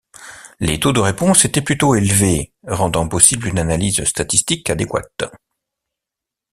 [0.59, 5.21] Les taux de réponse étaient plutôt élevés, rendant possible une analyse statistique adéquate.